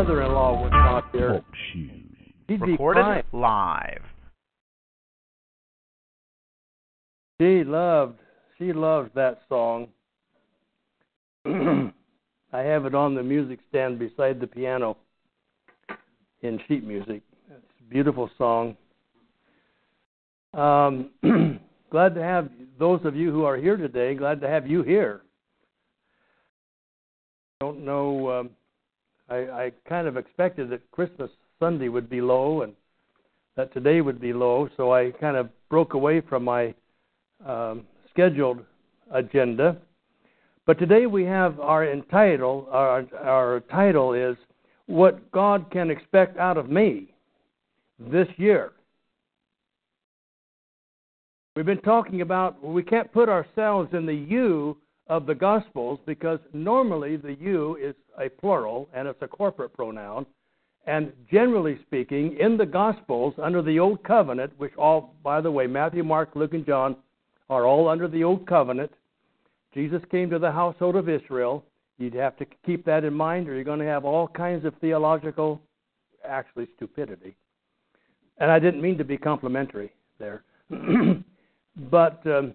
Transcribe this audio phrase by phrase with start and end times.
[0.00, 1.42] My mother-in-law was not here.
[1.42, 1.44] Oh.
[1.74, 2.16] She'd
[2.48, 3.22] be Recorded crying.
[3.34, 4.02] live.
[7.38, 8.18] She loved,
[8.56, 9.88] she loves that song.
[11.44, 14.96] I have it on the music stand beside the piano
[16.40, 17.20] in sheet music.
[17.50, 18.78] It's a beautiful song.
[20.54, 21.10] Um,
[21.90, 24.14] glad to have those of you who are here today.
[24.14, 25.20] Glad to have you here.
[27.60, 28.30] Don't know.
[28.40, 28.50] Um,
[29.30, 32.74] I, I kind of expected that Christmas Sunday would be low and
[33.56, 36.74] that today would be low, so I kind of broke away from my
[37.46, 38.64] um, scheduled
[39.12, 39.76] agenda.
[40.66, 44.36] But today we have our entitle, our, our title is
[44.86, 47.12] What God Can Expect Out of Me
[47.98, 48.72] This Year.
[51.56, 54.76] We've been talking about we can't put ourselves in the you
[55.10, 60.24] of the Gospels because normally the you is a plural and it's a corporate pronoun.
[60.86, 65.66] And generally speaking, in the Gospels, under the Old Covenant, which all, by the way,
[65.66, 66.96] Matthew, Mark, Luke, and John
[67.50, 68.92] are all under the Old Covenant,
[69.74, 71.64] Jesus came to the household of Israel.
[71.98, 74.74] You'd have to keep that in mind, or you're going to have all kinds of
[74.80, 75.60] theological,
[76.24, 77.36] actually, stupidity.
[78.38, 80.44] And I didn't mean to be complimentary there.
[80.70, 82.54] but um,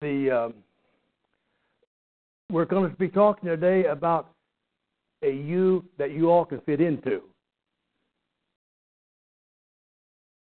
[0.00, 0.54] the um,
[2.50, 4.30] we're going to be talking today about
[5.22, 7.20] a you that you all can fit into.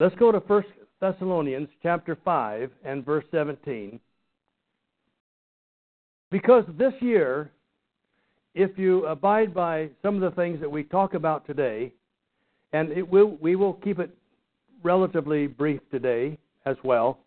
[0.00, 0.68] Let's go to First
[1.00, 4.00] Thessalonians chapter 5 and verse 17.
[6.32, 7.52] Because this year,
[8.54, 11.92] if you abide by some of the things that we talk about today,
[12.72, 14.10] and it will, we will keep it
[14.82, 17.18] relatively brief today as well.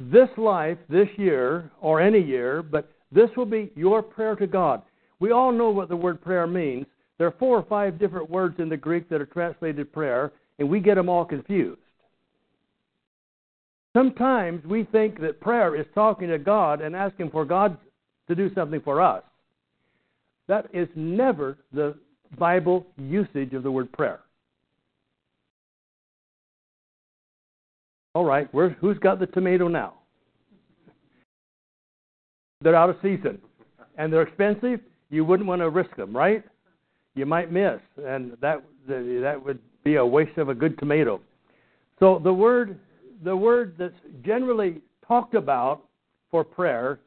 [0.00, 4.82] This life, this year, or any year, but this will be your prayer to God.
[5.20, 6.86] We all know what the word prayer means.
[7.16, 10.68] There are four or five different words in the Greek that are translated prayer, and
[10.68, 11.80] we get them all confused.
[13.96, 17.78] Sometimes we think that prayer is talking to God and asking for God
[18.26, 19.22] to do something for us.
[20.48, 21.94] That is never the
[22.36, 24.20] Bible usage of the word prayer.
[28.14, 28.48] All right,
[28.80, 29.94] who's got the tomato now?
[32.60, 33.38] They're out of season
[33.96, 34.80] and they're expensive.
[35.10, 36.42] You wouldn't want to risk them, right?
[37.14, 41.20] You might miss, and that that would be a waste of a good tomato.
[42.00, 42.78] So the word
[43.22, 43.94] the word that's
[44.24, 45.82] generally talked about
[46.30, 47.00] for prayer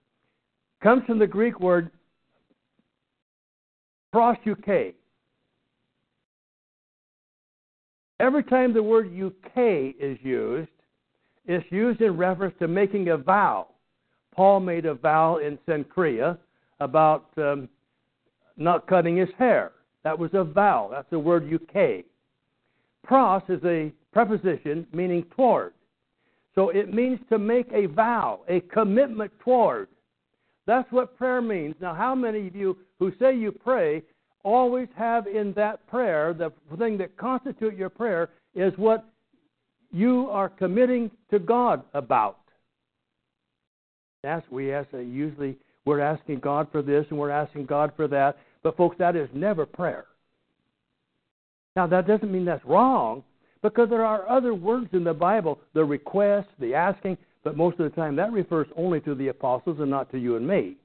[0.82, 1.92] comes from the Greek word
[4.14, 4.94] prosuke.
[8.20, 10.70] Every time the word uk is used,
[11.46, 13.68] it's used in reference to making a vow.
[14.38, 16.38] Paul made a vow in Cenchrea
[16.80, 17.68] about um,
[18.56, 19.72] not cutting his hair.
[20.04, 20.90] That was a vow.
[20.92, 22.06] That's the word uk.
[23.04, 25.74] Pros is a preposition meaning toward.
[26.54, 29.88] So it means to make a vow, a commitment toward.
[30.68, 31.76] That's what prayer means.
[31.82, 34.04] Now, how many of you who say you pray
[34.44, 39.06] always have in that prayer, the thing that constitutes your prayer is what
[39.92, 42.38] you are committing to God about?
[44.24, 48.08] That's we ask uh, usually we're asking God for this and we're asking God for
[48.10, 50.06] that, but folks, that is never prayer.
[51.76, 53.24] Now that doesn't mean that's wrong,
[53.62, 57.90] because there are other words in the Bible, the request, the asking, but most of
[57.90, 60.76] the time that refers only to the apostles and not to you and me.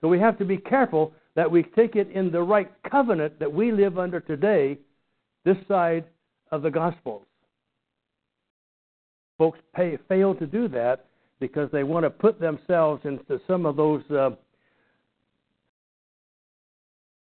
[0.00, 3.52] So we have to be careful that we take it in the right covenant that
[3.52, 4.78] we live under today,
[5.44, 6.04] this side
[6.50, 7.24] of the Gospels.
[9.38, 11.06] Folks pay, fail to do that
[11.42, 14.30] because they want to put themselves into some of those uh,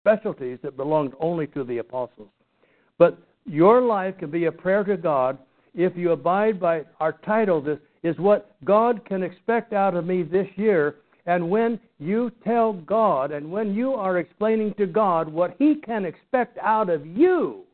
[0.00, 2.28] specialties that belonged only to the apostles.
[2.96, 5.36] But your life can be a prayer to God
[5.74, 7.60] if you abide by our title.
[7.60, 10.94] This is what God can expect out of me this year.
[11.26, 16.04] And when you tell God and when you are explaining to God what He can
[16.04, 17.64] expect out of you,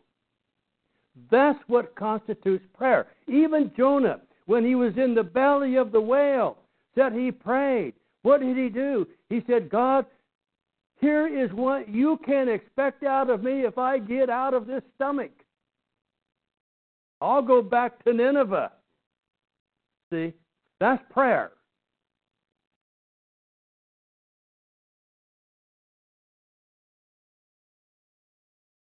[1.30, 3.08] that's what constitutes prayer.
[3.28, 4.20] Even Jonah,
[4.50, 6.58] when he was in the belly of the whale,
[6.96, 7.94] said he prayed.
[8.22, 9.06] What did he do?
[9.28, 10.06] He said, God,
[11.00, 14.82] here is what you can expect out of me if I get out of this
[14.96, 15.30] stomach.
[17.20, 18.72] I'll go back to Nineveh.
[20.12, 20.32] See,
[20.80, 21.52] that's prayer.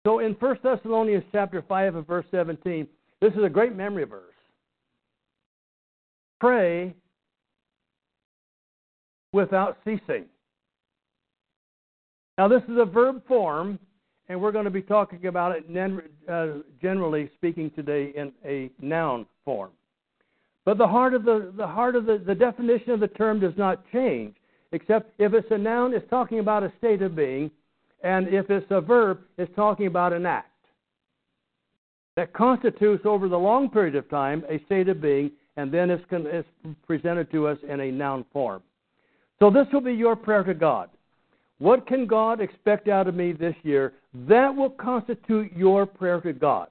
[0.05, 2.89] So in 1 Thessalonians chapter 5 and verse 17,
[3.21, 4.32] this is a great memory verse.
[6.43, 6.93] Pray
[9.33, 10.25] without ceasing.
[12.37, 13.79] Now, this is a verb form,
[14.29, 15.65] and we're going to be talking about it
[16.29, 16.47] uh,
[16.83, 19.71] generally speaking today in a noun form.
[20.65, 23.55] But the heart of the, the heart of the, the definition of the term does
[23.57, 24.35] not change,
[24.73, 27.53] except if it's a noun, it's talking about a state of being,
[28.03, 30.49] and if it's a verb, it's talking about an act
[32.17, 36.05] that constitutes over the long period of time a state of being, and then it's,
[36.11, 36.49] it's
[36.87, 38.63] presented to us in a noun form.
[39.39, 40.89] So this will be your prayer to God.
[41.59, 43.93] What can God expect out of me this year?
[44.29, 46.69] That will constitute your prayer to God.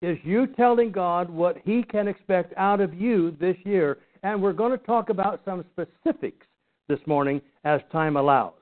[0.00, 3.98] Is you telling God what He can expect out of you this year?
[4.22, 6.46] And we're going to talk about some specifics
[6.88, 8.54] this morning as time allows.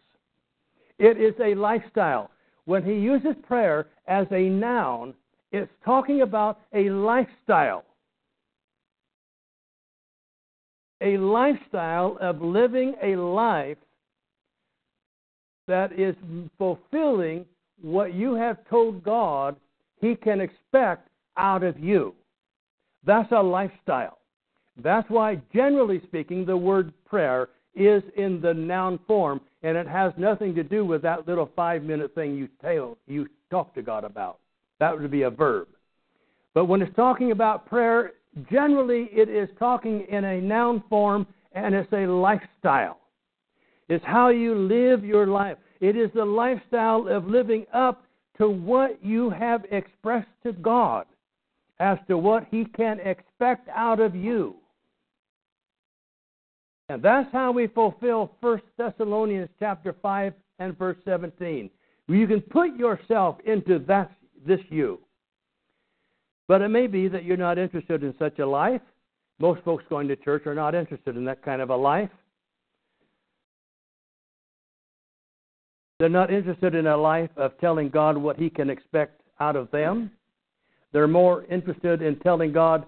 [0.98, 2.30] It is a lifestyle.
[2.66, 5.14] When he uses prayer as a noun,
[5.50, 7.84] it's talking about a lifestyle.
[11.02, 13.78] A lifestyle of living a life
[15.66, 16.14] that is
[16.58, 17.46] fulfilling
[17.80, 19.56] what you have told God
[20.00, 22.14] He can expect out of you.
[23.06, 24.18] That's a lifestyle.
[24.82, 30.12] That's why, generally speaking, the word prayer is in the noun form, and it has
[30.16, 34.04] nothing to do with that little five minute thing you tell you talk to God
[34.04, 34.38] about.
[34.80, 35.68] That would be a verb.
[36.54, 38.12] But when it's talking about prayer,
[38.50, 42.98] generally it is talking in a noun form and it's a lifestyle.
[43.88, 45.58] It's how you live your life.
[45.80, 48.04] It is the lifestyle of living up
[48.38, 51.06] to what you have expressed to God
[51.80, 54.56] as to what He can expect out of you.
[56.88, 61.70] And that's how we fulfill 1 Thessalonians chapter 5 and verse 17.
[62.08, 64.12] You can put yourself into that
[64.46, 65.00] this you.
[66.50, 68.80] But it may be that you're not interested in such a life.
[69.38, 72.10] Most folks going to church are not interested in that kind of a life.
[76.00, 79.70] They're not interested in a life of telling God what He can expect out of
[79.70, 80.10] them.
[80.90, 82.84] They're more interested in telling God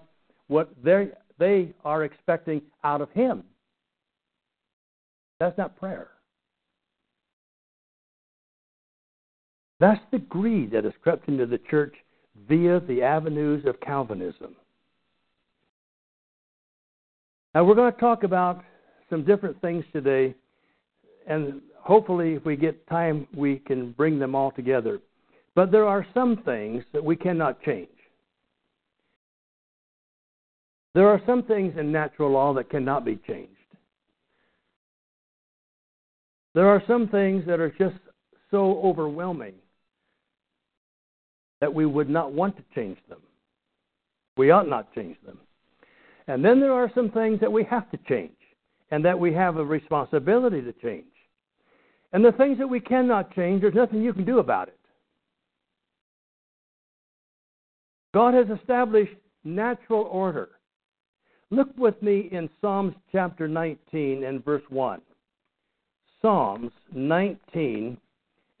[0.47, 3.45] what they they are expecting out of Him.
[5.39, 6.09] That's not prayer.
[9.79, 11.95] That's the greed that has crept into the church
[12.47, 14.55] via the avenues of Calvinism.
[17.53, 18.63] Now, we're going to talk about
[19.09, 20.33] some different things today,
[21.27, 24.99] and hopefully, if we get time, we can bring them all together.
[25.55, 27.89] But there are some things that we cannot change.
[30.95, 33.51] There are some things in natural law that cannot be changed.
[36.55, 37.95] There are some things that are just
[38.51, 39.55] so overwhelming
[41.63, 43.21] that we would not want to change them.
[44.35, 45.39] We ought not change them.
[46.27, 48.35] And then there are some things that we have to change
[48.91, 51.05] and that we have a responsibility to change.
[52.11, 54.77] And the things that we cannot change, there's nothing you can do about it.
[58.13, 60.49] God has established natural order.
[61.49, 65.01] Look with me in Psalms chapter 19 and verse 1.
[66.21, 67.97] Psalms 19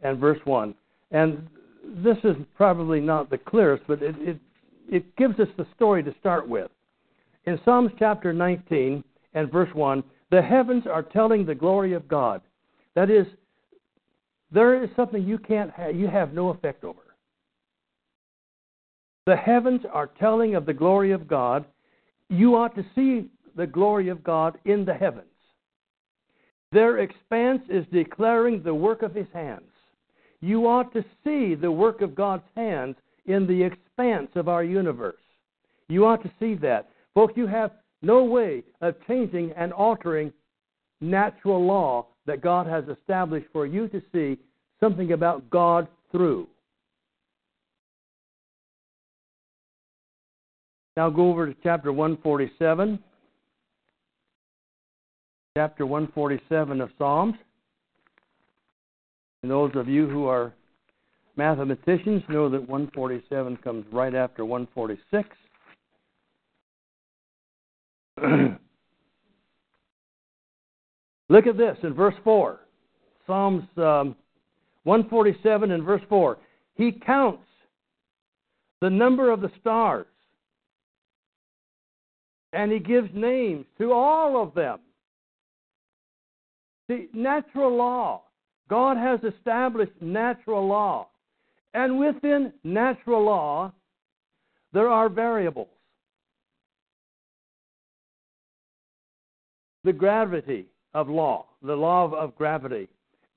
[0.03, 0.73] and verse 1.
[1.11, 1.49] And
[1.83, 4.37] this is probably not the clearest, but it, it,
[4.89, 6.71] it gives us the story to start with.
[7.45, 12.41] In Psalms chapter 19 and verse 1, the heavens are telling the glory of God.
[12.95, 13.27] That is,
[14.51, 16.99] there is something you can't you have no effect over.
[19.25, 21.65] The heavens are telling of the glory of God.
[22.29, 25.27] You ought to see the glory of God in the heavens.
[26.71, 29.72] Their expanse is declaring the work of his hands.
[30.43, 32.97] You ought to see the work of God's hands
[33.27, 35.15] in the expanse of our universe.
[35.87, 36.89] You ought to see that.
[37.13, 37.71] Folks, you have
[38.01, 40.33] no way of changing and altering
[40.99, 44.37] natural law that God has established for you to see
[44.81, 46.49] something about God through.
[50.97, 52.99] Now go over to chapter 147
[55.55, 57.35] chapter 147 of Psalms.
[59.43, 60.53] And those of you who are
[61.35, 65.29] mathematicians know that 147 comes right after 146.
[71.29, 72.61] Look at this in verse 4.
[73.27, 74.15] Psalms um,
[74.83, 76.37] 147 and verse 4.
[76.75, 77.43] He counts
[78.81, 80.07] the number of the stars,
[82.51, 84.79] and he gives names to all of them.
[86.89, 88.23] See, natural law.
[88.69, 91.07] God has established natural law.
[91.73, 93.73] And within natural law,
[94.73, 95.67] there are variables.
[99.83, 102.87] The gravity of law, the law of, gravity.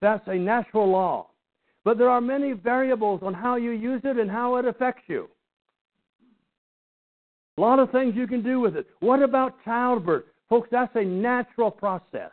[0.01, 1.29] That's a natural law.
[1.85, 5.29] But there are many variables on how you use it and how it affects you.
[7.59, 8.87] A lot of things you can do with it.
[9.01, 10.25] What about childbirth?
[10.49, 12.31] Folks, that's a natural process.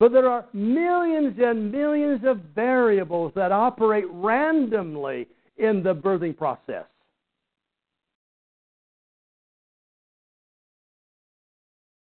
[0.00, 5.28] But there are millions and millions of variables that operate randomly
[5.58, 6.86] in the birthing process.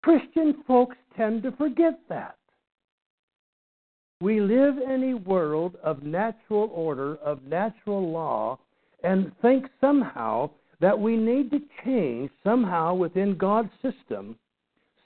[0.02, 2.38] Christian folks tend to forget that.
[4.20, 8.58] We live in a world of natural order, of natural law,
[9.04, 10.50] and think somehow
[10.80, 14.38] that we need to change somehow within God's system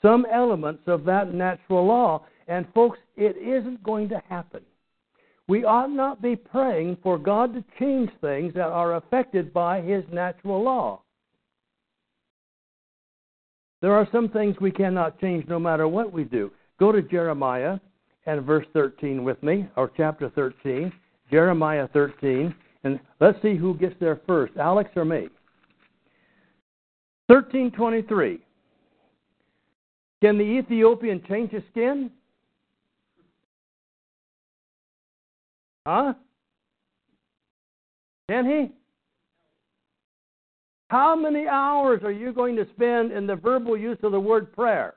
[0.01, 2.25] some elements of that natural law.
[2.49, 4.61] And, folks, it isn't going to happen.
[5.47, 10.03] We ought not be praying for God to change things that are affected by His
[10.11, 11.01] natural law.
[13.81, 16.51] There are some things we cannot change no matter what we do.
[16.79, 17.79] Go to Jeremiah
[18.25, 20.91] and verse 13 with me, or chapter 13.
[21.31, 22.53] Jeremiah 13.
[22.83, 25.29] And let's see who gets there first, Alex or me.
[27.27, 28.39] 1323.
[30.21, 32.11] Can the Ethiopian change his skin?
[35.89, 36.13] Huh?
[38.29, 38.71] Can he?
[40.89, 44.53] How many hours are you going to spend in the verbal use of the word
[44.53, 44.93] prayer?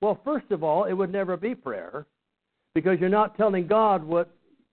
[0.00, 2.04] Well, first of all, it would never be prayer
[2.74, 4.28] because you're not telling God what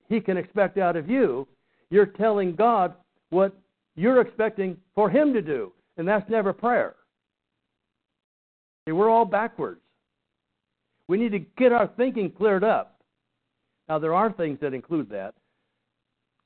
[0.10, 1.48] He can expect out of you.
[1.91, 2.96] You're telling God
[3.29, 3.55] what
[3.96, 6.96] you're expecting for Him to do, and that's never prayer.
[8.88, 9.82] See, we're all backwards.
[11.08, 12.93] We need to get our thinking cleared up.
[13.90, 15.34] Now, there are things that include that,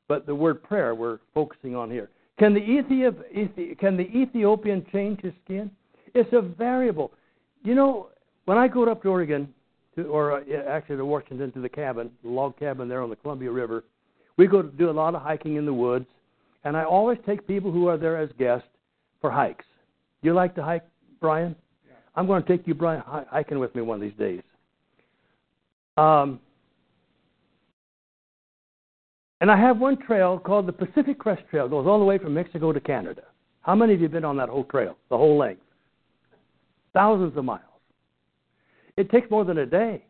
[0.08, 2.10] but the word prayer we're focusing on here.
[2.40, 5.72] Can the, Ethiop, can the Ethiopian change his skin?
[6.14, 7.12] It's a variable.
[7.64, 8.10] You know,
[8.46, 9.54] when I go up to Oregon,
[9.96, 13.16] to, or uh, actually to Washington, to the cabin, the log cabin there on the
[13.16, 13.84] Columbia River,
[14.38, 16.06] we go to do a lot of hiking in the woods,
[16.64, 18.68] and I always take people who are there as guests
[19.20, 19.66] for hikes.
[20.22, 20.86] You like to hike,
[21.20, 21.56] Brian?
[21.88, 21.96] Yeah.
[22.16, 24.42] I'm going to take you, Brian, hiking with me one of these days.
[25.98, 26.40] Um,
[29.42, 31.66] and I have one trail called the Pacific Crest Trail.
[31.66, 33.24] It goes all the way from Mexico to Canada.
[33.62, 35.62] How many of you have been on that whole trail, the whole length?
[36.94, 37.62] Thousands of miles.
[38.96, 40.04] It takes more than a day.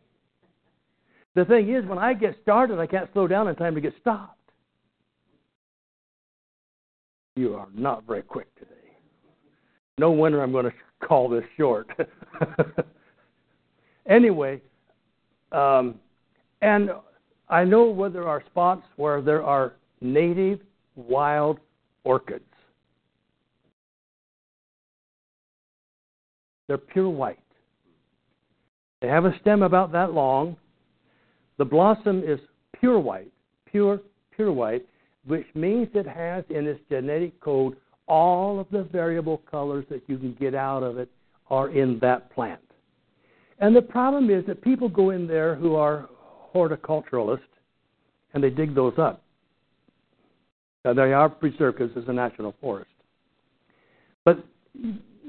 [1.34, 3.92] The thing is, when I get started, I can't slow down in time to get
[4.00, 4.38] stopped.
[7.36, 8.72] You are not very quick today.
[9.98, 10.72] No wonder I'm going to
[11.06, 11.88] call this short.
[14.08, 14.60] anyway,
[15.52, 15.96] um,
[16.62, 16.90] and
[17.50, 20.60] I know where there are spots where there are native
[20.96, 21.58] wild
[22.04, 22.44] orchids.
[26.66, 27.38] They're pure white.
[29.00, 30.56] They have a stem about that long.
[31.56, 32.38] The blossom is
[32.78, 33.32] pure white,
[33.64, 34.00] pure,
[34.34, 34.86] pure white,
[35.26, 37.76] which means it has in its genetic code
[38.06, 41.08] all of the variable colors that you can get out of it
[41.50, 42.60] are in that plant.
[43.60, 46.08] And the problem is that people go in there who are
[46.54, 47.40] horticulturalist,
[48.34, 49.22] and they dig those up.
[50.84, 52.90] Now, they are preserved because it's a national forest.
[54.24, 54.44] But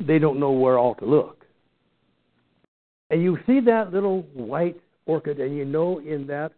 [0.07, 1.45] they don't know where all to look.
[3.09, 6.51] And you see that little white orchid, and you know in that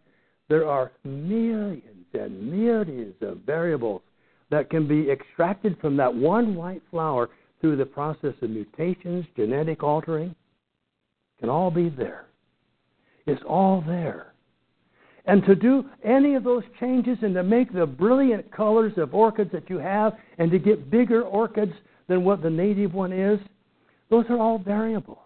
[0.48, 4.02] there are millions and millions of variables
[4.50, 9.82] that can be extracted from that one white flower through the process of mutations, genetic
[9.82, 10.34] altering.
[11.40, 12.26] Can all be there.
[13.26, 14.31] It's all there.
[15.24, 19.52] And to do any of those changes and to make the brilliant colors of orchids
[19.52, 21.72] that you have and to get bigger orchids
[22.08, 23.38] than what the native one is,
[24.10, 25.18] those are all variables.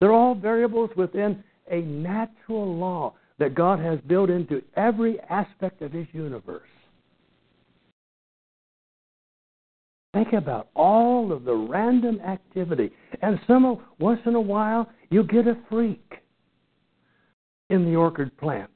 [0.00, 5.92] They're all variables within a natural law that God has built into every aspect of
[5.92, 6.68] His universe.
[10.12, 12.92] Think about all of the random activity.
[13.22, 16.23] And some of once in a while you get a freak
[17.70, 18.70] in the orchid plant.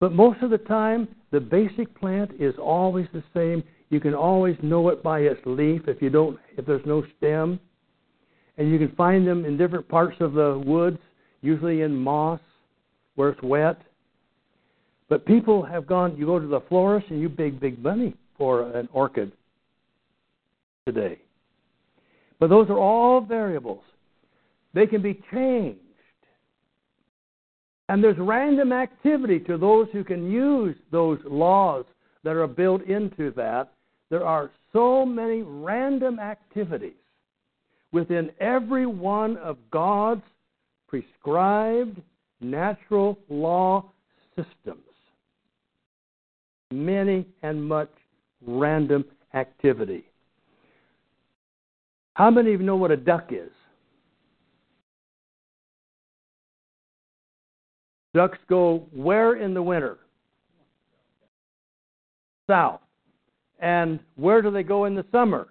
[0.00, 3.62] But most of the time, the basic plant is always the same.
[3.90, 7.58] You can always know it by its leaf if you don't if there's no stem.
[8.56, 10.98] And you can find them in different parts of the woods,
[11.42, 12.40] usually in moss
[13.14, 13.80] where it's wet.
[15.08, 18.70] But people have gone, you go to the florist and you big, big money for
[18.76, 19.32] an orchid
[20.86, 21.18] today.
[22.38, 23.82] But those are all variables.
[24.74, 25.80] They can be changed.
[27.88, 31.84] And there's random activity to those who can use those laws
[32.22, 33.72] that are built into that.
[34.10, 36.92] There are so many random activities
[37.92, 40.22] within every one of God's
[40.86, 42.00] prescribed
[42.40, 43.84] natural law
[44.36, 44.82] systems.
[46.70, 47.90] Many and much
[48.46, 49.04] random
[49.34, 50.04] activity.
[52.14, 53.50] How many of you know what a duck is?
[58.14, 59.98] Ducks go where in the winter?
[62.48, 62.80] South.
[63.60, 65.48] And where do they go in the summer?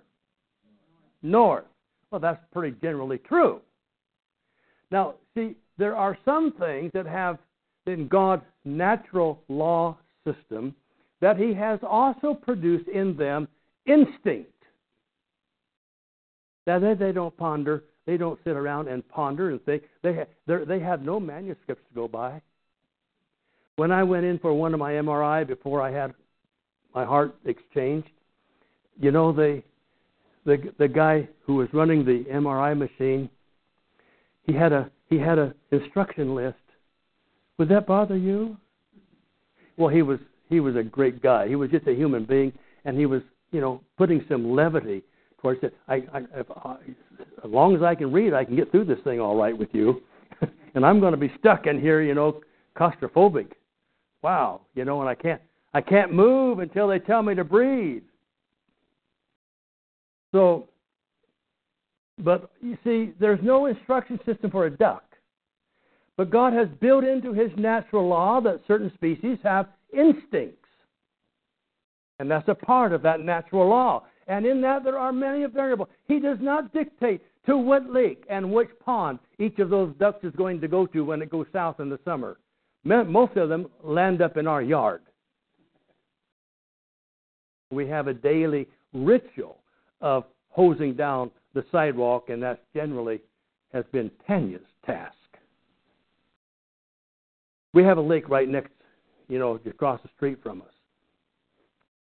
[1.22, 1.66] North.
[2.10, 3.62] Well, that's pretty generally true.
[4.92, 7.38] Now, see, there are some things that have
[7.86, 10.74] in God's natural law system
[11.22, 13.48] that He has also produced in them
[13.86, 14.52] instinct.
[16.66, 19.84] Now, they, they don't ponder, they don't sit around and ponder and think.
[20.04, 22.42] They, they have no manuscripts to go by.
[23.77, 26.13] When I went in for one of my MRI before I had
[26.96, 28.10] my heart exchanged,
[29.00, 29.62] you know, the,
[30.46, 33.29] the, the guy who was running the MRI machine,
[34.48, 36.57] he had a he had a instruction list.
[37.60, 38.57] Would that bother you?
[39.77, 40.19] Well, he was
[40.50, 41.48] he was a great guy.
[41.48, 42.51] He was just a human being,
[42.84, 45.03] and he was you know putting some levity
[45.39, 45.75] towards it.
[45.88, 46.77] I, I, if I
[47.43, 49.69] as long as I can read, I can get through this thing all right with
[49.72, 50.01] you,
[50.74, 52.41] and I'm going to be stuck in here, you know,
[52.75, 53.51] claustrophobic.
[54.24, 55.41] Wow, you know, and I can't
[55.74, 58.03] I can't move until they tell me to breathe.
[60.33, 60.69] So
[62.19, 65.03] but you see, there's no instruction system for a duck.
[66.15, 70.67] But God has built into his natural law that certain species have instincts.
[72.19, 74.03] And that's a part of that natural law.
[74.27, 75.89] And in that, there are many variables.
[76.08, 80.34] He does not dictate to what lake and which pond each of those ducks is
[80.36, 82.38] going to go to when it goes south in the summer.
[82.84, 85.02] Most of them land up in our yard.
[87.72, 89.58] We have a daily ritual
[90.00, 93.20] of hosing down the sidewalk, and that generally
[93.74, 95.13] has been Tanya's task.
[97.74, 98.72] We have a lake right next,
[99.28, 100.74] you know, across the street from us.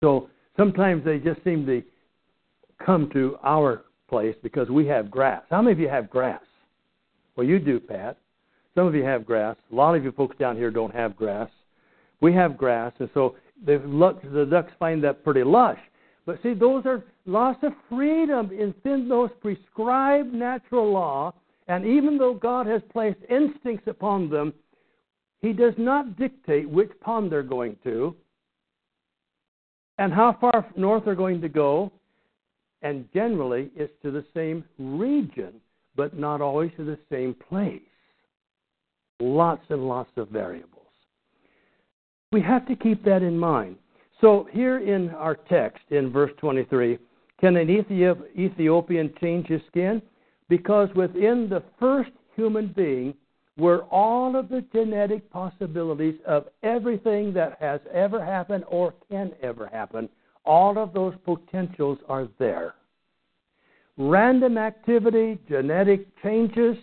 [0.02, 1.82] So sometimes they just seem to
[2.84, 5.42] come to our place because we have grass.
[5.48, 6.42] How many of you have grass?
[7.36, 8.18] Well, you do, Pat.
[8.74, 9.56] Some of you have grass.
[9.70, 11.50] A lot of you folks down here don't have grass.
[12.20, 13.78] We have grass, and so the,
[14.32, 15.78] the ducks find that pretty lush.
[16.24, 21.34] But see, those are loss of freedom within those prescribed natural law.
[21.68, 24.52] And even though God has placed instincts upon them,
[25.40, 28.14] He does not dictate which pond they're going to
[29.98, 31.92] and how far north they're going to go.
[32.82, 35.54] And generally, it's to the same region,
[35.94, 37.80] but not always to the same place.
[39.24, 40.88] Lots and lots of variables.
[42.32, 43.76] We have to keep that in mind.
[44.20, 46.98] So, here in our text, in verse 23,
[47.40, 50.02] can an Ethiopian change his skin?
[50.48, 53.14] Because within the first human being
[53.56, 59.68] were all of the genetic possibilities of everything that has ever happened or can ever
[59.68, 60.08] happen.
[60.44, 62.74] All of those potentials are there.
[63.96, 66.76] Random activity, genetic changes,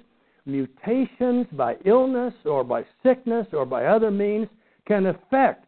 [0.51, 4.47] mutations by illness or by sickness or by other means
[4.87, 5.65] can affect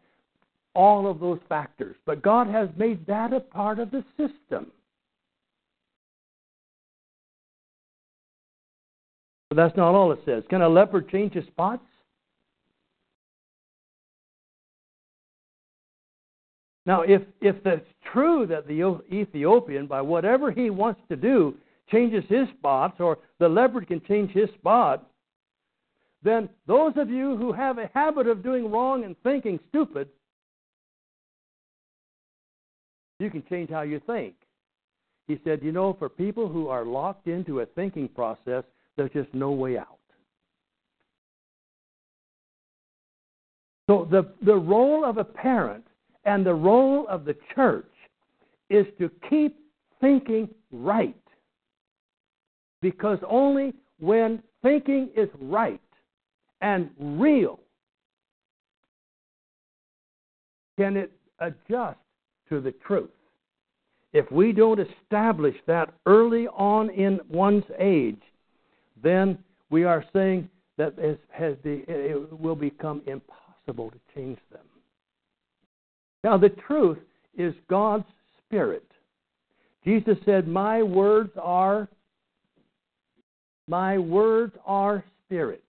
[0.74, 1.96] all of those factors.
[2.06, 4.70] But God has made that a part of the system.
[9.50, 10.44] But that's not all it says.
[10.48, 11.84] Can a leopard change his spots?
[16.84, 21.54] Now, if, if it's true that the Ethiopian, by whatever he wants to do,
[21.90, 25.08] changes his spots, or the leopard can change his spot,
[26.22, 30.08] then those of you who have a habit of doing wrong and thinking stupid
[33.22, 34.34] you can change how you think.
[35.28, 38.64] He said, you know, for people who are locked into a thinking process,
[38.96, 39.98] there's just no way out.
[43.88, 45.84] So the, the role of a parent
[46.24, 47.86] and the role of the church
[48.70, 49.56] is to keep
[50.00, 51.16] thinking right.
[52.82, 55.80] Because only when thinking is right
[56.60, 57.58] and real
[60.76, 61.98] can it adjust
[62.48, 63.10] to the truth.
[64.12, 68.20] If we don't establish that early on in one's age,
[69.02, 69.38] then
[69.70, 74.66] we are saying that it, has it will become impossible to change them.
[76.24, 76.98] Now, the truth
[77.36, 78.04] is God's
[78.46, 78.86] Spirit.
[79.84, 81.88] Jesus said, My words are
[83.68, 85.62] my words are spirit.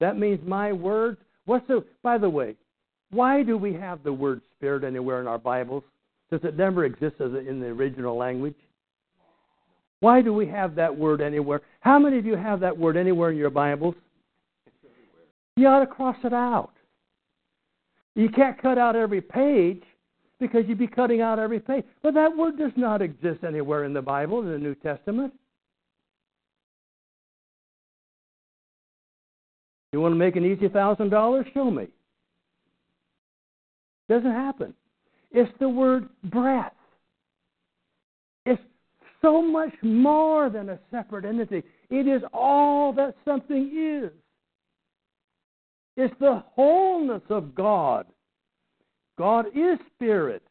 [0.00, 1.18] That means my words.
[1.44, 2.54] What's the by the way,
[3.10, 5.84] why do we have the word spirit anywhere in our Bibles?
[6.30, 8.56] Does it never exist in the original language?
[10.00, 11.62] Why do we have that word anywhere?
[11.80, 13.94] How many of you have that word anywhere in your Bibles?
[15.56, 16.72] You ought to cross it out.
[18.14, 19.82] You can't cut out every page
[20.38, 21.84] because you'd be cutting out every page.
[22.02, 25.32] But that word does not exist anywhere in the Bible, in the New Testament.
[29.96, 31.46] You want to make an easy thousand dollars?
[31.54, 31.86] Show me.
[34.10, 34.74] Doesn't happen.
[35.32, 36.74] It's the word breath.
[38.44, 38.60] It's
[39.22, 41.62] so much more than a separate entity.
[41.88, 44.12] It is all that something is.
[45.96, 48.04] It's the wholeness of God.
[49.16, 50.42] God is spirit.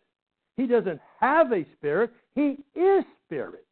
[0.58, 3.68] He doesn't have a spirit, He is spirit.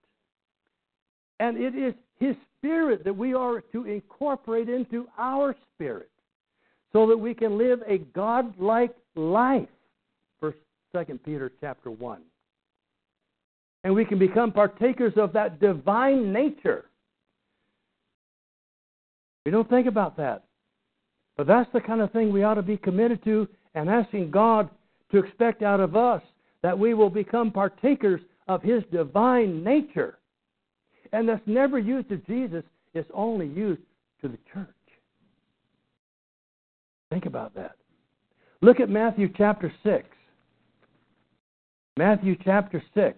[1.40, 6.10] And it is His spirit that we are to incorporate into our spirit
[6.94, 9.68] so that we can live a God-like life.
[10.40, 10.58] First,
[10.96, 12.22] Second Peter chapter 1.
[13.84, 16.86] And we can become partakers of that divine nature.
[19.46, 20.46] We don't think about that.
[21.36, 24.70] But that's the kind of thing we ought to be committed to and asking God
[25.12, 26.22] to expect out of us
[26.62, 30.20] that we will become partakers of His divine nature.
[31.14, 33.82] And that's never used to Jesus, it's only used
[34.22, 34.68] to the church.
[37.12, 37.76] Think about that.
[38.62, 40.06] Look at Matthew chapter 6.
[41.98, 43.18] Matthew chapter 6.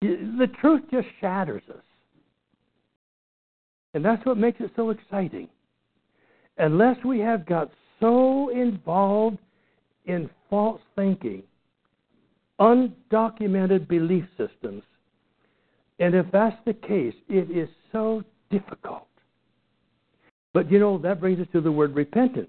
[0.00, 1.84] The truth just shatters us.
[3.94, 5.48] And that's what makes it so exciting
[6.58, 9.38] unless we have got so involved
[10.06, 11.42] in false thinking,
[12.62, 14.84] undocumented belief systems,
[15.98, 19.08] and if that's the case, it is so difficult.
[20.54, 22.48] But you know, that brings us to the word repentance.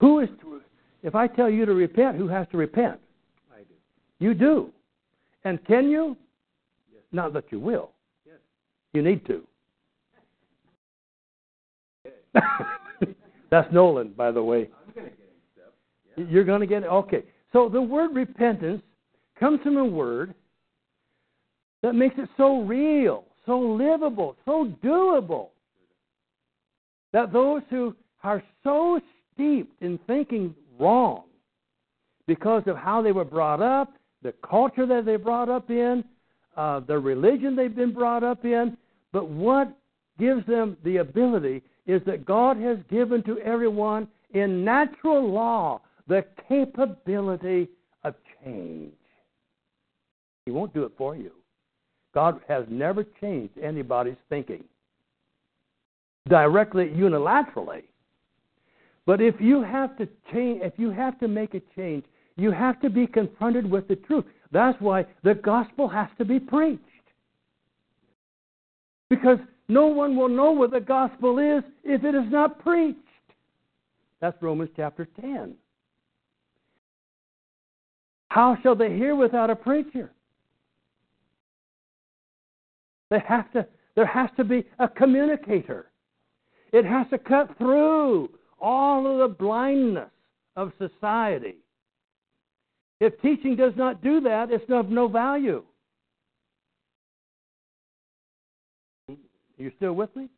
[0.00, 0.60] Who is, to,
[1.02, 2.98] if I tell you to repent, who has to repent?
[3.52, 3.74] I do.
[4.18, 4.70] You do.
[5.44, 6.16] And can you?
[6.92, 7.02] Yes.
[7.12, 7.90] Not that you will.
[8.26, 8.36] Yes.
[8.92, 9.42] You need to.
[13.50, 14.68] That's Nolan, by the way.
[14.86, 15.72] I'm going to get him,
[16.16, 16.24] Yeah.
[16.28, 16.86] You're going to get it?
[16.86, 17.24] Okay.
[17.52, 18.82] So the word repentance
[19.38, 20.34] comes from a word
[21.82, 25.48] that makes it so real, so livable, so doable,
[27.12, 29.00] that those who are so
[29.32, 31.24] steeped in thinking wrong
[32.26, 36.04] because of how they were brought up, the culture that they brought up in,
[36.56, 38.76] uh, the religion they've been brought up in,
[39.12, 39.72] but what
[40.18, 46.24] gives them the ability is that God has given to everyone in natural law the
[46.48, 47.68] capability
[48.04, 48.92] of change.
[50.46, 51.32] He won't do it for you.
[52.14, 54.64] God has never changed anybody's thinking
[56.28, 57.82] directly, unilaterally.
[59.06, 62.04] But if you have to change, if you have to make a change,
[62.36, 64.24] you have to be confronted with the truth.
[64.52, 66.82] That's why the gospel has to be preached.
[69.10, 72.98] Because no one will know what the gospel is if it is not preached.
[74.20, 75.54] That's Romans chapter 10.
[78.28, 80.10] How shall they hear without a preacher?
[83.10, 85.86] They have to, there has to be a communicator.
[86.72, 90.10] It has to cut through all of the blindness
[90.56, 91.56] of society.
[93.00, 95.62] If teaching does not do that, it's of no value.
[99.56, 100.28] you still with me?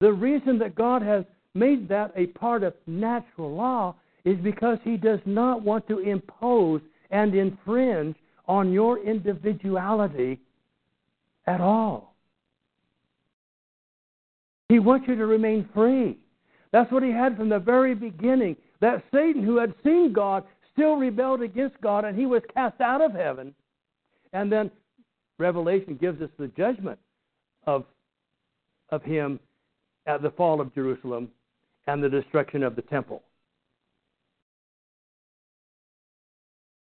[0.00, 3.94] The reason that God has made that a part of natural law
[4.24, 10.40] is because He does not want to impose and infringe on your individuality
[11.46, 12.14] at all.
[14.68, 16.18] He wants you to remain free.
[16.72, 18.56] That's what He had from the very beginning.
[18.80, 23.00] That Satan, who had seen God, still rebelled against God and he was cast out
[23.00, 23.54] of heaven.
[24.32, 24.70] And then
[25.38, 26.98] Revelation gives us the judgment
[27.66, 27.84] of,
[28.90, 29.40] of him
[30.06, 31.30] at the fall of Jerusalem
[31.86, 33.22] and the destruction of the temple.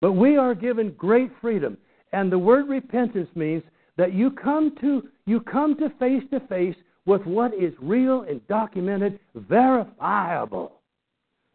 [0.00, 1.76] But we are given great freedom.
[2.12, 3.62] And the word repentance means
[3.96, 8.46] that you come to you come to face to face with what is real and
[8.48, 10.72] documented, verifiable.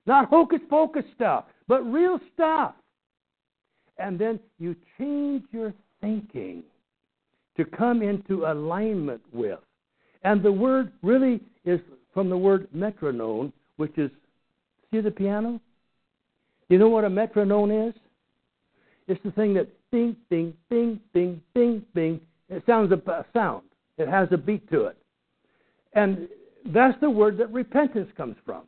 [0.06, 2.75] Not hocus pocus stuff, but real stuff.
[3.97, 6.63] and then you change your thinking
[7.58, 9.60] to come into alignment with.
[10.23, 11.79] And the word really is
[12.13, 14.10] from the word metronome, which is,
[14.91, 15.60] see the piano?
[16.69, 17.93] You know what a metronome is?
[19.07, 22.21] It's the thing that ding, ding, ding, ding, ding, ding.
[22.49, 23.63] It sounds a sound.
[23.97, 24.97] It has a beat to it.
[25.93, 26.27] And
[26.67, 28.63] that's the word that repentance comes from.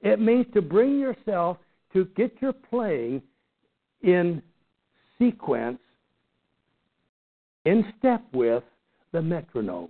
[0.00, 1.58] It means to bring yourself
[1.92, 3.22] to get your playing
[4.02, 4.42] in
[5.18, 5.80] sequence,
[7.64, 8.62] in step with
[9.12, 9.88] the metronome,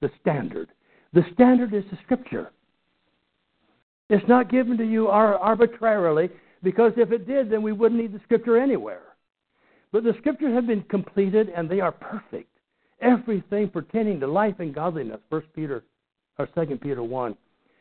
[0.00, 0.68] the standard.
[1.12, 2.52] The standard is the scripture.
[4.08, 6.30] It's not given to you arbitrarily,
[6.62, 9.02] because if it did, then we wouldn't need the scripture anywhere.
[9.92, 12.48] But the scriptures have been completed and they are perfect.
[13.00, 15.84] Everything pertaining to life and godliness, First Peter
[16.38, 17.36] or Second Peter one,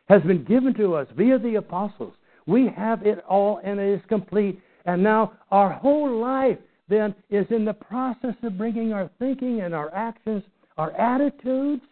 [0.07, 2.13] has been given to us via the apostles.
[2.47, 4.59] We have it all and it is complete.
[4.85, 9.75] And now our whole life then is in the process of bringing our thinking and
[9.75, 10.43] our actions,
[10.77, 11.83] our attitudes,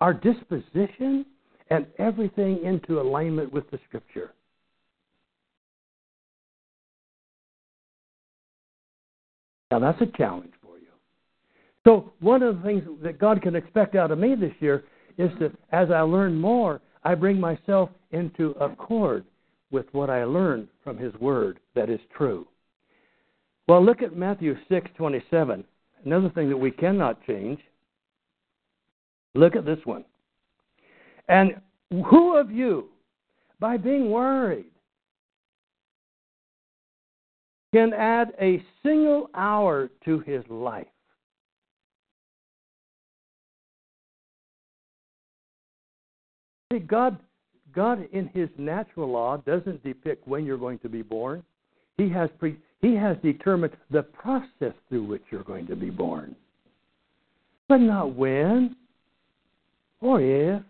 [0.00, 1.24] our disposition,
[1.70, 4.32] and everything into alignment with the Scripture.
[9.72, 10.88] Now, that's a challenge for you.
[11.84, 14.84] So, one of the things that God can expect out of me this year
[15.16, 19.24] is that as I learn more, I bring myself into accord
[19.70, 22.46] with what I learned from His Word that is true.
[23.66, 25.64] Well, look at Matthew 6:27.
[26.04, 27.58] Another thing that we cannot change.
[29.32, 30.04] Look at this one.
[31.28, 31.58] And
[32.10, 32.88] who of you,
[33.58, 34.66] by being worried,
[37.72, 40.86] can add a single hour to his life?
[46.72, 47.18] See, God,
[47.74, 51.42] God in His natural law doesn't depict when you're going to be born.
[51.98, 56.34] He has pre, He has determined the process through which you're going to be born,
[57.68, 58.74] but not when,
[60.00, 60.62] or if,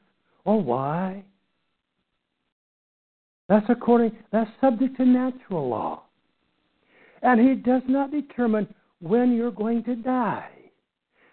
[0.45, 1.25] or why.
[3.49, 4.17] That's according.
[4.33, 6.03] That's subject to natural law,
[7.23, 10.49] and He does not determine when you're going to die.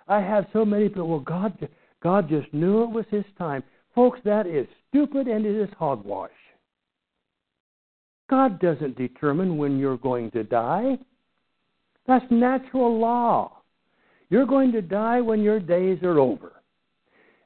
[0.08, 1.08] I have so many people.
[1.08, 1.70] Well, God,
[2.02, 3.64] God just knew it was His time.
[3.94, 6.32] Folks, that is stupid and it is hogwash.
[8.30, 10.98] God doesn't determine when you're going to die.
[12.08, 13.62] That's natural law.
[14.30, 16.54] You're going to die when your days are over.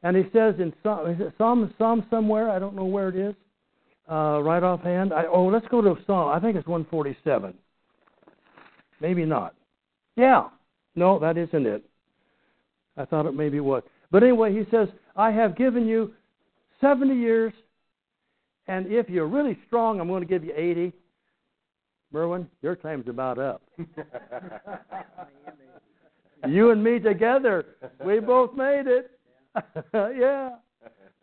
[0.04, 3.36] And he says in Psalm, Psalm, Psalm somewhere, I don't know where it is,
[4.12, 5.14] uh, right offhand.
[5.14, 6.30] I, oh, let's go to Psalm.
[6.30, 7.54] I think it's 147.
[9.04, 9.54] Maybe not.
[10.16, 10.46] Yeah.
[10.96, 11.84] No, that isn't it.
[12.96, 13.84] I thought it maybe was.
[14.10, 16.14] But anyway, he says, I have given you
[16.80, 17.52] 70 years,
[18.68, 20.94] and if you're really strong, I'm going to give you 80.
[22.14, 23.62] Merwin, your time's about up.
[26.48, 27.66] you and me together,
[28.06, 29.12] we both made it.
[29.94, 30.52] yeah,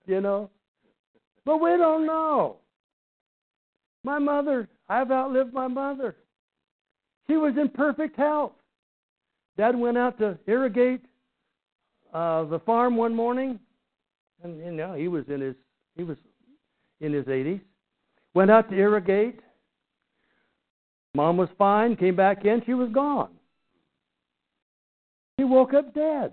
[0.06, 0.50] you know.
[1.46, 2.58] But we don't know.
[4.04, 6.16] My mother, I've outlived my mother.
[7.30, 8.50] She was in perfect health.
[9.56, 11.00] Dad went out to irrigate
[12.12, 13.60] uh, the farm one morning,
[14.42, 15.54] and you know he was in his
[15.96, 16.16] he was
[17.00, 17.60] in his 80s.
[18.34, 19.38] Went out to irrigate.
[21.14, 21.94] Mom was fine.
[21.94, 22.64] Came back in.
[22.66, 23.30] She was gone.
[25.36, 26.32] He woke up dead.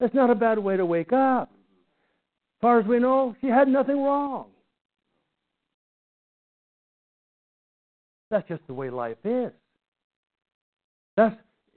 [0.00, 1.50] That's not a bad way to wake up.
[1.50, 4.48] As far as we know, she had nothing wrong.
[8.30, 9.52] That's just the way life is.
[11.16, 11.36] That's,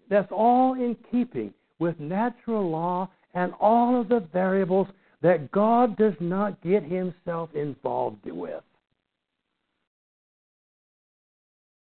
[0.10, 4.88] that's all in keeping with natural law and all of the variables
[5.22, 8.64] that God does not get himself involved with.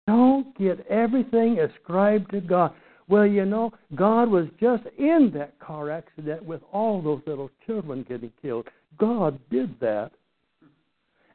[0.08, 2.74] Don't get everything ascribed to God.
[3.08, 8.06] Well, you know, God was just in that car accident with all those little children
[8.08, 8.68] getting killed.
[8.98, 10.12] God did that.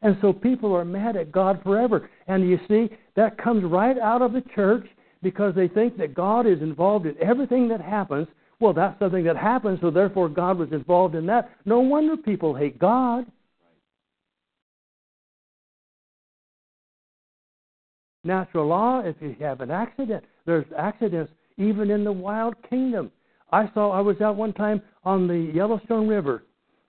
[0.04, 2.08] And so people are mad at God forever.
[2.28, 4.86] And you see, that comes right out of the church
[5.22, 8.28] because they think that God is involved in everything that happens
[8.60, 11.50] well, that's something that happened, so therefore God was involved in that.
[11.64, 13.26] No wonder people hate God.
[18.22, 23.12] Natural law, if you have an accident, there's accidents even in the wild kingdom.
[23.52, 26.44] I saw I was out one time on the Yellowstone River,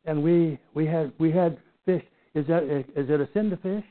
[0.06, 2.04] and we we had we had fish.
[2.35, 3.85] Is that is it a sin to fish?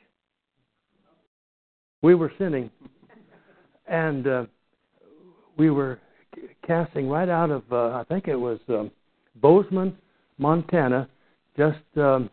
[2.02, 2.70] We were sinning,
[3.88, 4.44] and uh,
[5.56, 5.98] we were
[6.66, 8.90] casting right out of, uh, I think it was um,
[9.36, 9.96] Bozeman,
[10.38, 11.08] Montana,
[11.56, 12.28] just um,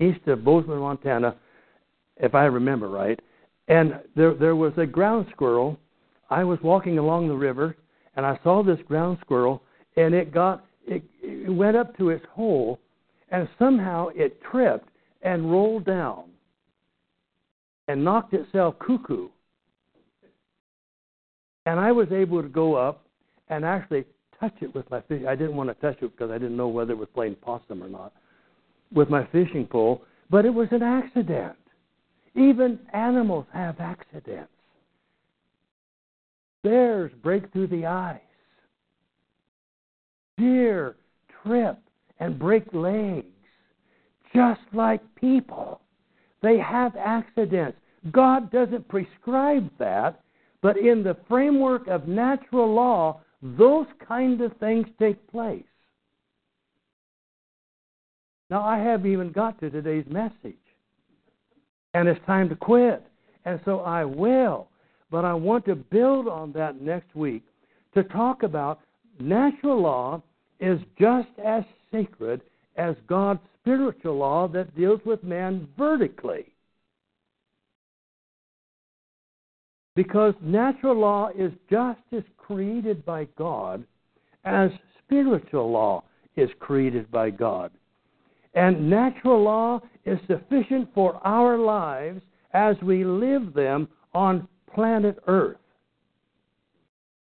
[0.00, 1.36] east of Bozeman, Montana,
[2.16, 3.18] if I remember right.
[3.68, 5.78] And there, there was a ground squirrel
[6.30, 7.76] I was walking along the river
[8.16, 9.62] and I saw this ground squirrel
[9.96, 12.78] and it got it, it went up to its hole
[13.30, 14.88] and somehow it tripped
[15.24, 16.24] and rolled down
[17.88, 19.28] and knocked itself cuckoo.
[21.66, 23.06] And I was able to go up
[23.48, 24.04] and actually
[24.38, 25.22] touch it with my fish.
[25.26, 27.82] I didn't want to touch it because I didn't know whether it was playing possum
[27.82, 28.12] or not
[28.92, 31.56] with my fishing pole, but it was an accident.
[32.36, 34.50] Even animals have accidents.
[36.62, 38.20] Bears break through the ice.
[40.38, 40.96] Deer
[41.42, 41.78] trip
[42.18, 43.26] and break legs,
[44.34, 45.80] just like people.
[46.42, 47.78] They have accidents.
[48.12, 50.20] God doesn't prescribe that,
[50.62, 55.64] but in the framework of natural law, those kind of things take place.
[58.50, 60.56] Now, I haven't even got to today's message.
[61.94, 63.02] And it's time to quit.
[63.44, 64.68] And so I will.
[65.10, 67.42] But I want to build on that next week
[67.94, 68.80] to talk about
[69.20, 70.22] natural law
[70.60, 72.40] is just as sacred
[72.76, 76.52] as God's spiritual law that deals with man vertically.
[79.96, 83.84] Because natural law is just as created by God
[84.44, 84.70] as
[85.04, 86.04] spiritual law
[86.36, 87.70] is created by God.
[88.54, 92.20] And natural law is sufficient for our lives
[92.52, 95.56] as we live them on planet Earth.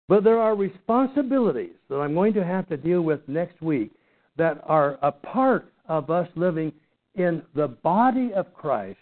[0.09, 3.93] But there are responsibilities that I'm going to have to deal with next week
[4.37, 6.73] that are a part of us living
[7.15, 8.99] in the body of Christ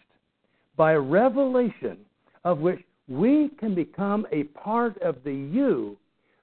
[0.77, 1.99] by revelation
[2.45, 5.97] of which we can become a part of the you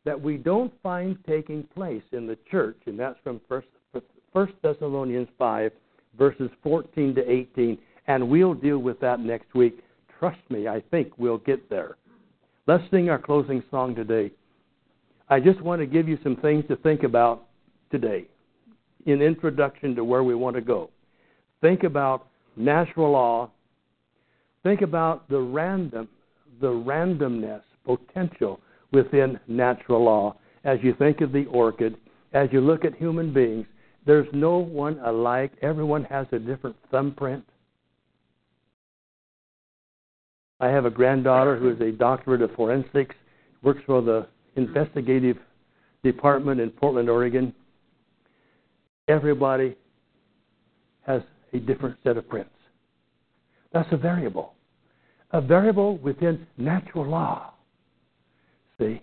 [0.04, 2.78] that we don't find taking place in the church.
[2.86, 3.68] And that's from First
[4.34, 5.72] 1 Thessalonians 5,
[6.18, 7.78] verses 14 to 18,
[8.08, 9.84] and we'll deal with that next week.
[10.20, 11.98] Trust me, I think we'll get there.
[12.68, 14.32] Let's sing our closing song today.
[15.30, 17.48] I just want to give you some things to think about
[17.92, 18.28] today
[19.06, 20.90] in introduction to where we want to go.
[21.62, 23.50] Think about natural law.
[24.64, 26.08] Think about the random,
[26.60, 28.60] the randomness potential
[28.92, 31.98] within natural law as you think of the orchid,
[32.34, 33.66] as you look at human beings,
[34.06, 35.52] there's no one alike.
[35.62, 37.44] Everyone has a different thumbprint.
[40.60, 43.16] I have a granddaughter who is a doctorate of forensics,
[43.64, 45.38] works for the investigative
[46.04, 47.54] department in Portland, Oregon.
[49.08, 49.76] Everybody
[51.06, 51.22] has
[51.54, 52.52] a different set of prints.
[53.74, 54.54] That's a variable.
[55.32, 57.54] A variable within natural law.
[58.80, 59.02] See?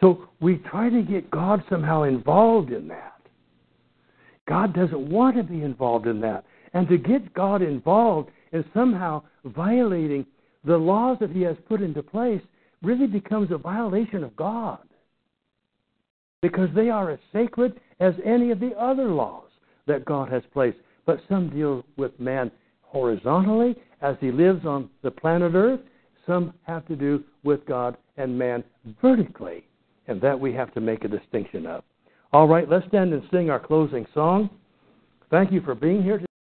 [0.00, 3.20] So we try to get God somehow involved in that.
[4.46, 6.44] God doesn't want to be involved in that.
[6.74, 10.26] And to get God involved in somehow violating
[10.64, 12.42] the laws that He has put into place
[12.82, 14.78] really becomes a violation of God.
[16.44, 19.48] Because they are as sacred as any of the other laws
[19.86, 20.76] that God has placed.
[21.06, 22.50] But some deal with man
[22.82, 25.80] horizontally as he lives on the planet Earth.
[26.26, 28.62] Some have to do with God and man
[29.00, 29.66] vertically.
[30.06, 31.82] And that we have to make a distinction of.
[32.34, 34.50] All right, let's stand and sing our closing song.
[35.30, 36.26] Thank you for being here today.